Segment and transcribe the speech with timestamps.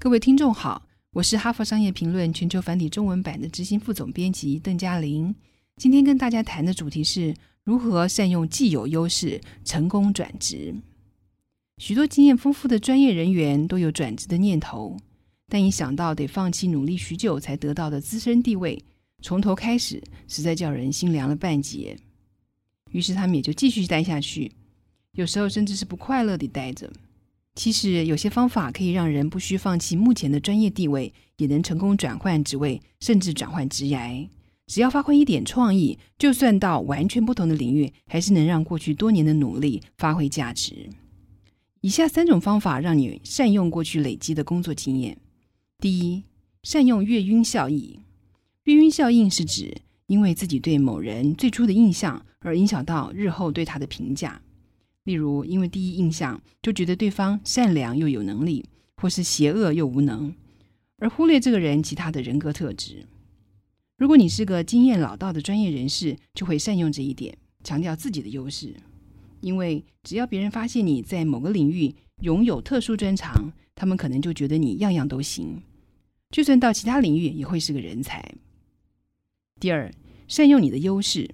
[0.00, 5.34] 各位听众好，我是哈佛商业评论全球繁体中文版的执行副总编辑邓嘉玲。
[5.76, 10.72] 今天跟大家谈的主题是如何善用既有优势，成功转职。
[11.78, 14.96] 许多经验丰富的专业人员都有转职的念头，
[15.48, 18.80] 但一想到得放弃努力许久才得到的资深地位，
[19.20, 21.96] 从头开始，实在叫人心凉了半截。
[22.92, 24.52] 于是他们也就继续待下去，
[25.14, 26.88] 有时候甚至是不快乐地待着。
[27.58, 34.28] 其实有些方法可以让人不需放弃目前的专业地位，也能成功转换职位，甚至转换职涯。
[34.68, 40.88] 只要发挥一点创意，就算到完全不同的领域，还是能让过去多年的努力发挥价值。
[41.80, 45.18] 以下三种方法让你善用过去累积的工作经验。
[45.80, 46.22] 第一，
[46.62, 47.98] 善用月晕效应。
[48.66, 54.40] 月晕效应是指因为自己对某人最初的印象而影响到日后对他的评价。
[55.08, 58.62] 例如，因为第一印象就觉得对方善良又有能力，
[58.98, 60.34] 或是邪恶又无能，
[60.98, 63.06] 而忽略这个人其他的人格特质。
[63.96, 68.76] 如果你是个经验老道的专业人士，就会善用这一点，强调自己的优势。
[69.40, 75.62] 因为只要别人发现你在某个领域拥有特殊专长，他们可能就觉得你样样都行，
[76.28, 78.22] 就算到其他领域也会是个人才。
[79.58, 79.90] 第二，
[80.26, 81.30] 善用你的优势。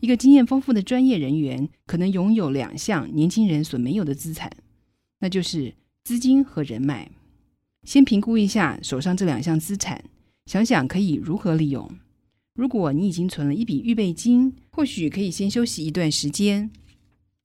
[0.00, 4.50] 一个经验丰富的专业人员可能拥有两项年轻人所没有的资产，
[5.18, 7.10] 那就是资金和人脉。
[7.82, 10.04] 先评估一下手上这两项资产，
[10.46, 11.90] 想想可以如何利用。
[12.54, 16.70] 如果你已经存了一笔预备金，或许可以先休息一段时间，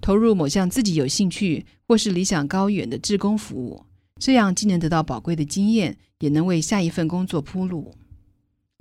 [0.01, 3.85] 投入某项自己有兴趣或是理想高远的志工服务，
[4.19, 7.95] 这样既能得到宝贵的经验，也能为下一份工作铺路。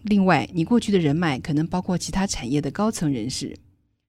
[0.05, 3.56] 另外，你过去的人脉可能包括其他产业的高层人士，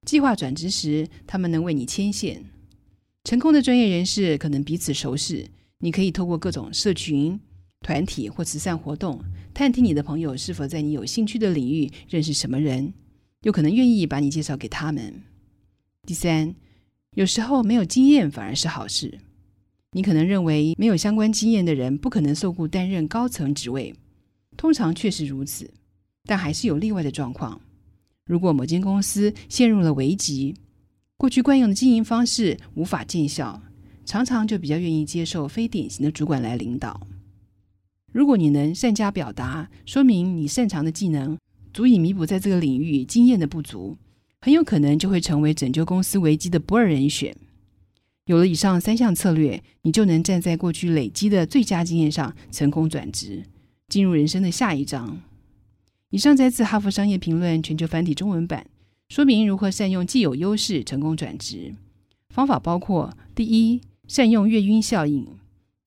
[0.05, 2.43] 计划转职时，他们能为你牵线。
[3.23, 5.47] 成功的专业人士可能彼此熟识，
[5.79, 7.39] 你可以透过各种社群、
[7.81, 12.93] 团体或慈善活动，探听你的朋友是否在你有兴趣的领域认识什么人，
[13.43, 15.21] 有可能愿意把你介绍给他们。
[16.05, 16.55] 第三，
[17.15, 19.19] 有时候没有经验反而是好事。
[19.91, 23.93] 你可能认为没有相关经验的人不可能受雇担任高层职位，
[24.57, 25.71] 通常确实如此。
[26.25, 27.61] 但还是有例外的状况。
[28.25, 30.55] 如果某间公司陷入了危机，
[31.17, 33.61] 过去惯用的经营方式无法见效，
[34.05, 37.07] 常常就比较愿意接受非典型的主管来领导。
[38.11, 41.37] 如果你能善加表达，说明你擅长的技能
[41.73, 43.97] 足以弥补在这个领域经验的不足，
[44.41, 47.35] 很有可能就会成为拯救公司危机的不二人选。
[48.27, 53.43] 有了以上三项策略，你就能站在过去累积的最佳经验上，成功转职，
[53.89, 55.21] 进入人生的下一章。
[56.13, 58.67] 以上摘自《哈佛商业评论》全球繁体中文版，
[59.09, 61.73] 说明如何善用既有优势成功转职。
[62.29, 65.25] 方法包括：第一，善用月晕效应；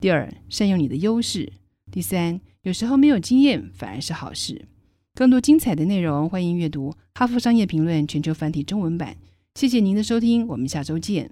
[0.00, 1.52] 第二，善用你的优势；
[1.92, 4.64] 第三，有时候没有经验反而是好事。
[5.14, 9.16] 更多精彩的内容，欢迎阅读《哈佛商业评论》全球繁体中文版。
[9.54, 11.30] 谢谢您的收听，我们下周见。